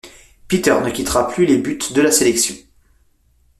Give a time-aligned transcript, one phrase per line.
[0.47, 2.55] Peter ne quittera plus les buts de la sélection.